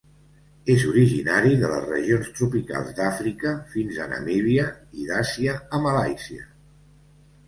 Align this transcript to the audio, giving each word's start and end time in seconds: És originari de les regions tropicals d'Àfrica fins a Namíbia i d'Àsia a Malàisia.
És 0.75 0.83
originari 0.91 1.49
de 1.63 1.67
les 1.73 1.83
regions 1.89 2.31
tropicals 2.39 2.89
d'Àfrica 2.99 3.51
fins 3.73 3.99
a 4.05 4.07
Namíbia 4.13 4.63
i 5.01 5.05
d'Àsia 5.11 5.55
a 5.79 5.83
Malàisia. 5.85 6.49